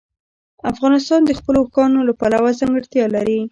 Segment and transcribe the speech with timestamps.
[0.71, 3.39] افغانستان د خپلو اوښانو له پلوه ځانګړتیا لري.